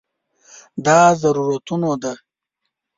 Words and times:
دا 0.85 0.99
ضرورتونو 1.21 1.91
ده. 2.01 2.13